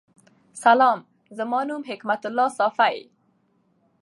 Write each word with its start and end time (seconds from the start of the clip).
سلام 0.63 0.99
زما 1.37 1.59
نوم 1.69 1.83
حکمت 1.89 2.21
الله 2.27 2.49
صافی 2.57 2.97